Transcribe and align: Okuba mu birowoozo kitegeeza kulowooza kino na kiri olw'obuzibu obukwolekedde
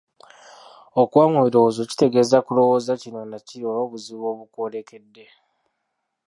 Okuba 1.01 1.25
mu 1.33 1.39
birowoozo 1.45 1.81
kitegeeza 1.89 2.37
kulowooza 2.45 2.91
kino 3.01 3.19
na 3.31 3.37
kiri 3.47 3.63
olw'obuzibu 3.69 4.23
obukwolekedde 4.33 5.25